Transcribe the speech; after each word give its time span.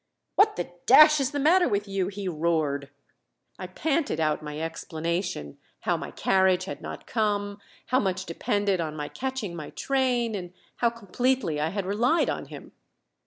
"What 0.33 0.55
the 0.55 0.71
dash 0.87 1.19
is 1.19 1.29
the 1.29 1.37
matter 1.39 1.69
with 1.69 1.87
you?" 1.87 2.07
he 2.07 2.27
roared. 2.27 2.89
I 3.59 3.67
panted 3.67 4.19
out 4.19 4.41
my 4.41 4.59
explanation 4.59 5.59
how 5.81 5.95
my 5.95 6.09
carriage 6.09 6.65
had 6.65 6.81
not 6.81 7.05
come, 7.05 7.59
how 7.85 7.99
much 7.99 8.25
depended 8.25 8.81
on 8.81 8.95
my 8.95 9.09
catching 9.09 9.55
my 9.55 9.69
train, 9.69 10.33
and 10.33 10.53
how 10.77 10.89
completely 10.89 11.59
I 11.61 11.69
had 11.69 11.85
relied 11.85 12.31
on 12.31 12.45
him. 12.45 12.71